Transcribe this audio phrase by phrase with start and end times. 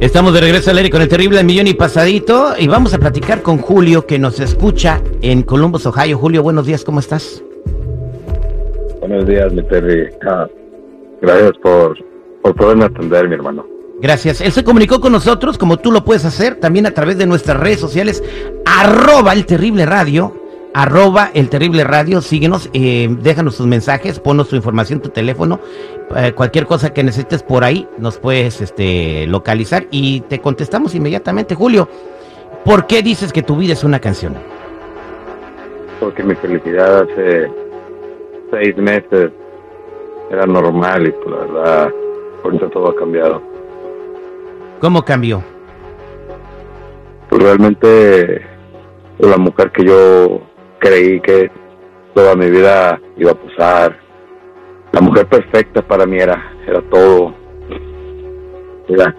[0.00, 3.42] Estamos de regreso al aire con el terrible millón y pasadito y vamos a platicar
[3.42, 6.18] con Julio que nos escucha en Columbus, Ohio.
[6.18, 7.42] Julio, buenos días, ¿cómo estás?
[9.00, 10.08] Buenos días, mi Terry.
[10.28, 10.46] Ah,
[11.22, 11.96] gracias por,
[12.42, 13.64] por poderme atender, mi hermano.
[14.00, 14.40] Gracias.
[14.40, 17.58] Él se comunicó con nosotros, como tú lo puedes hacer, también a través de nuestras
[17.58, 18.22] redes sociales,
[18.66, 20.34] arroba el terrible radio,
[20.74, 25.60] arroba el terrible radio, síguenos, eh, déjanos tus mensajes, ponnos tu información, tu teléfono,
[26.16, 31.54] eh, cualquier cosa que necesites por ahí, nos puedes este, localizar y te contestamos inmediatamente.
[31.54, 31.88] Julio,
[32.64, 34.34] ¿por qué dices que tu vida es una canción?
[36.00, 37.48] Porque mi felicidad hace
[38.50, 39.30] seis meses
[40.30, 41.92] era normal y pues la verdad,
[42.42, 43.40] ahorita todo ha cambiado.
[44.80, 45.40] ¿Cómo cambió?
[47.30, 48.42] Pues realmente
[49.18, 50.42] la mujer que yo
[50.84, 51.50] creí que
[52.14, 53.98] toda mi vida iba a pasar,
[54.92, 57.34] la mujer perfecta para mí era, era todo.
[58.88, 59.16] Mira,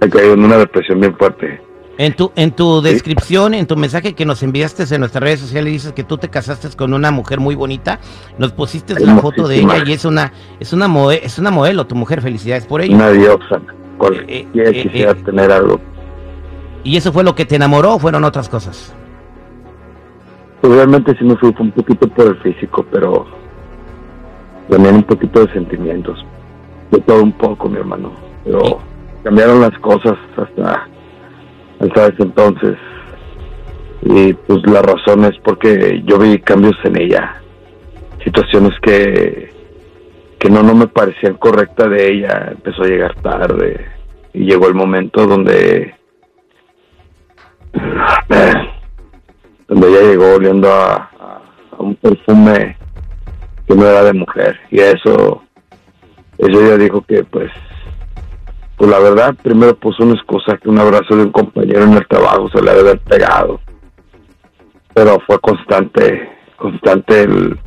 [0.00, 1.60] he caído en una depresión bien fuerte.
[1.96, 5.72] En tu, en tu descripción, en tu mensaje que nos enviaste en nuestras redes sociales,
[5.72, 8.00] dices que tú te casaste con una mujer muy bonita.
[8.36, 11.94] Nos pusiste la foto de ella y es una, es una, es una modelo, tu
[11.94, 12.20] mujer.
[12.20, 12.96] Felicidades por ello.
[12.96, 13.62] Una diosa.
[14.26, 15.80] Eh, eh, eh, quisiera tener algo.
[16.82, 18.92] ¿Y eso fue lo que te enamoró o fueron otras cosas?
[20.64, 23.26] Pues realmente sí me fui un poquito por el físico, pero
[24.70, 26.24] también un poquito de sentimientos.
[26.90, 28.12] De todo un poco, mi hermano.
[28.44, 28.80] Pero
[29.22, 30.88] cambiaron las cosas hasta,
[31.80, 32.78] hasta ese entonces.
[34.04, 37.42] Y pues la razón es porque yo vi cambios en ella.
[38.24, 39.52] Situaciones que
[40.38, 43.84] que no, no me parecían correctas de ella, empezó a llegar tarde
[44.32, 45.94] y llegó el momento donde
[49.86, 51.10] ella llegó oliendo a,
[51.78, 52.76] un perfume
[53.66, 54.58] que no era de mujer.
[54.70, 55.42] Y eso
[56.38, 57.50] eso ella dijo que pues
[58.76, 62.06] pues la verdad primero puso una excusa que un abrazo de un compañero en el
[62.06, 63.60] trabajo se le debe haber pegado.
[64.94, 67.58] Pero fue constante constante el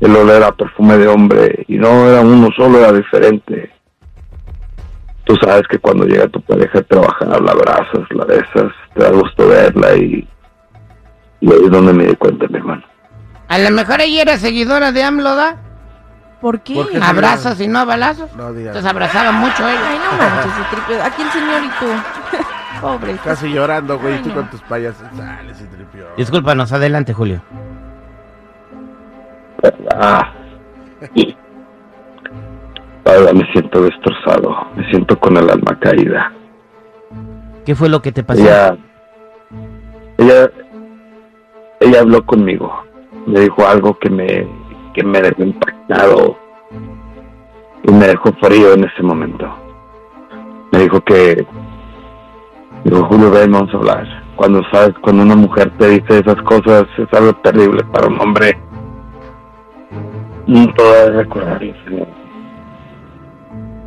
[0.00, 1.64] el olor a perfume de hombre.
[1.68, 3.70] Y no era uno solo, era diferente.
[5.24, 9.10] Tú sabes que cuando llega tu pareja a trabajar, la abrazas, la besas, te da
[9.10, 10.26] gusto verla y,
[11.40, 12.82] y ahí es donde me di cuenta, mi hermano.
[13.48, 15.56] A lo mejor ella era seguidora de AMLO, ¿da?
[16.40, 16.84] ¿Por qué?
[17.00, 18.34] ¿Abrazas y no a balazos?
[18.36, 18.48] No.
[18.48, 19.80] Entonces abrazaba mucho ella.
[19.88, 21.86] Ay, no manches, Aquí el señor y tú.
[22.80, 23.16] Pobre.
[23.24, 24.94] Casi llorando, güey, tú con tus payas.
[25.16, 25.66] Dale, se
[26.16, 27.40] Discúlpanos, adelante, Julio.
[29.94, 30.32] Ah.
[33.04, 36.32] me siento destrozado, me siento con el alma caída.
[37.64, 38.42] ¿Qué fue lo que te pasó?
[38.42, 38.76] Ella,
[40.18, 40.50] ella,
[41.86, 42.72] ella habló conmigo,
[43.26, 44.46] me dijo algo que me,
[44.94, 46.36] que me dejó impactado
[47.82, 49.48] y me dejó frío en ese momento.
[50.72, 51.46] Me dijo que,
[52.84, 54.22] dijo Julio, ven, vamos a hablar.
[54.36, 58.58] Cuando sabes, cuando una mujer te dice esas cosas, es algo terrible para un hombre
[60.46, 61.74] no puedo recordarlo.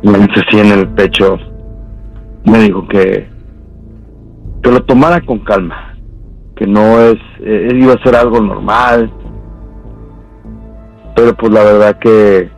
[0.02, 1.38] Me hizo así en el pecho.
[2.44, 3.28] Me dijo que,
[4.62, 5.89] que lo tomara con calma,
[6.60, 9.10] que no es, eh, iba a ser algo normal.
[11.16, 12.50] Pero pues la verdad que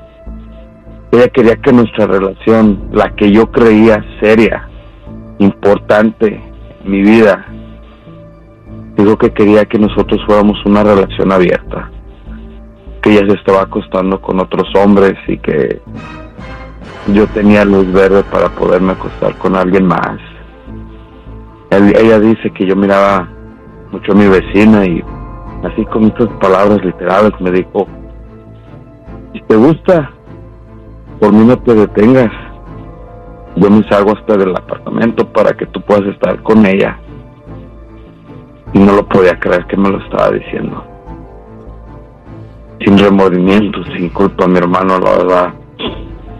[1.12, 4.68] ella quería que nuestra relación, la que yo creía seria,
[5.38, 6.42] importante
[6.84, 7.46] en mi vida,
[8.96, 11.88] dijo que quería que nosotros fuéramos una relación abierta
[13.02, 15.80] que ella se estaba acostando con otros hombres y que
[17.12, 20.18] yo tenía luz verde para poderme acostar con alguien más.
[21.70, 23.28] ella dice que yo miraba
[23.92, 25.04] mucho a mi vecina y
[25.64, 27.86] así con estas palabras literales me dijo,
[29.32, 30.10] si te gusta,
[31.20, 32.32] por mí no te detengas.
[33.54, 36.98] Yo me salgo hasta del apartamento para que tú puedas estar con ella.
[38.72, 40.82] Y no lo podía creer que me lo estaba diciendo
[42.84, 45.54] sin remordimiento, sin culpa, mi hermano, la verdad.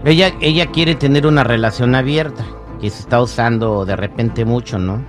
[0.04, 2.44] Ella, ella quiere tener una relación abierta,
[2.81, 5.04] que se está usando de repente mucho, ¿no?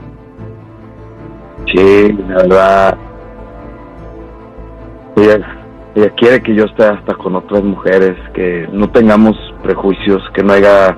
[1.68, 2.98] Sí, la verdad.
[5.16, 5.64] Ella,
[5.96, 10.54] ella quiere que yo esté hasta con otras mujeres, que no tengamos prejuicios, que no
[10.54, 10.98] haya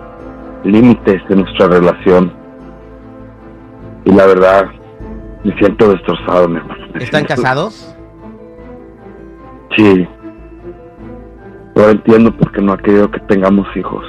[0.63, 2.33] límites en nuestra relación.
[4.05, 4.65] Y la verdad,
[5.43, 6.85] me siento destrozado, mi hermano.
[6.95, 7.95] ¿Están casados?
[9.75, 10.07] Sí.
[11.75, 14.05] Ahora entiendo por qué no ha querido que tengamos hijos.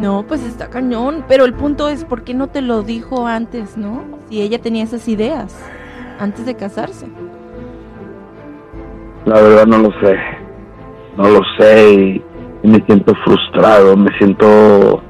[0.00, 1.24] No, pues está cañón.
[1.28, 4.02] Pero el punto es, ¿por qué no te lo dijo antes, no?
[4.28, 5.54] Si ella tenía esas ideas
[6.18, 7.06] antes de casarse.
[9.26, 10.16] La verdad no lo sé.
[11.16, 12.24] No lo sé y,
[12.62, 15.02] y me siento frustrado, me siento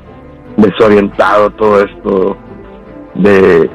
[0.57, 2.37] desorientado todo esto
[3.15, 3.71] de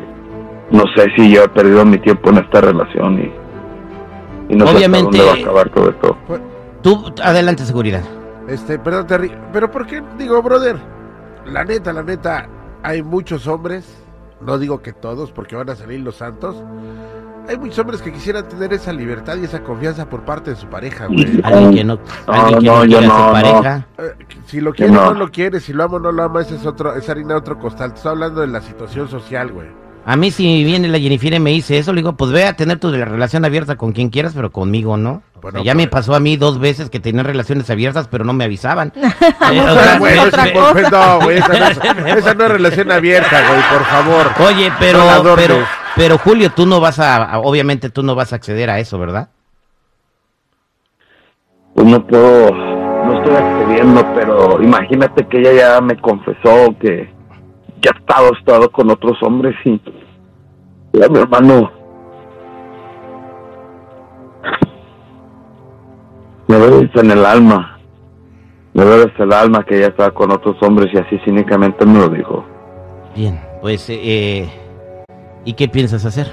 [0.72, 5.18] no sé si yo he perdido mi tiempo en esta relación y, y no Obviamente-
[5.18, 6.18] sé hasta dónde va a acabar todo esto.
[6.82, 8.02] tú, adelante, seguridad.
[8.48, 10.02] Este, perdón, Terry, pero ¿por qué?
[10.18, 10.78] Digo, brother,
[11.46, 12.48] la neta, la neta,
[12.84, 13.86] hay muchos hombres,
[14.42, 16.56] no digo que todos, porque van a salir los santos.
[17.48, 20.66] Hay muchos hombres que quisieran tener esa libertad y esa confianza por parte de su
[20.68, 21.40] pareja, güey.
[21.44, 23.88] Alguien que no, alguien que no, no, yo quiera a su pareja.
[24.00, 24.04] Eh,
[24.48, 25.06] Si lo quiere, No.
[25.06, 27.40] no lo quiere, si lo amo, no lo ama, ese es otro, es harina de
[27.40, 27.92] otro costal.
[27.92, 29.68] Te estoy hablando de la situación social, güey.
[30.08, 32.56] A mí si viene la Jennifer y me dice eso, le digo, pues ve a
[32.56, 35.22] tener tu relación abierta con quien quieras, pero conmigo no.
[35.46, 38.26] Bueno, sea, ya pero- me pasó a mí dos veces que tenían relaciones abiertas, pero
[38.26, 38.92] no me avisaban.
[38.98, 44.50] Eh, pues, esa no, es, relación abierta, güey, por favor.
[44.50, 45.58] Oye, pero, No pero,
[45.96, 48.98] pero Julio, tú no vas a, a- obviamente tú no vas a acceder a eso,
[48.98, 49.30] ¿verdad?
[51.76, 57.14] Pues no puedo, no estoy accediendo, pero imagínate que ella ya me confesó que
[57.84, 59.80] ya ha estado, estado con otros hombres y
[60.94, 61.72] ya mi hermano
[66.96, 67.80] en el alma,
[68.74, 72.10] me duele el alma que ella estaba con otros hombres y así cínicamente me lo
[72.10, 72.46] dijo.
[73.16, 74.50] Bien, pues, eh, eh,
[75.46, 76.28] ¿y qué piensas hacer?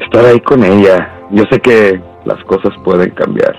[0.00, 3.54] Estar ahí con ella, yo sé que las cosas pueden cambiar.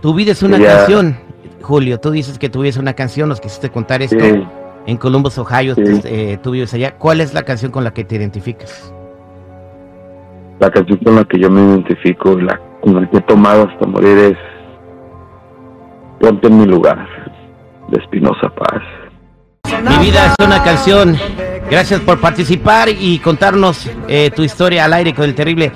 [0.00, 1.16] Tu vida es una canción,
[1.60, 2.00] Julio.
[2.00, 4.44] Tú dices que tu vida es una canción, nos quisiste contar esto Sí.
[4.86, 5.74] en Columbus, Ohio.
[5.76, 5.82] Sí.
[6.04, 6.96] eh, tú vives allá.
[6.98, 8.92] ¿Cuál es la canción con la que te identificas?
[10.62, 13.68] La canción con la que yo me identifico y la con la que he tomado
[13.68, 14.38] hasta morir es
[16.20, 17.04] Ponte en mi lugar,
[17.88, 18.80] de Espinosa Paz.
[19.90, 21.16] Mi vida es una canción.
[21.68, 25.72] Gracias por participar y contarnos eh, tu historia al aire con el terrible.